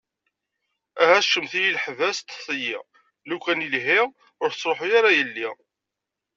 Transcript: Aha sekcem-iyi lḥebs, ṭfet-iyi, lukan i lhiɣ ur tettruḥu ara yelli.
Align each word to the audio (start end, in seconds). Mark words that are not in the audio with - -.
Aha 1.01 1.17
sekcem-iyi 1.23 1.71
lḥebs, 1.77 2.19
ṭfet-iyi, 2.21 2.77
lukan 3.29 3.65
i 3.65 3.67
lhiɣ 3.73 4.05
ur 4.41 4.49
tettruḥu 4.51 4.87
ara 4.97 5.17
yelli. 5.17 5.49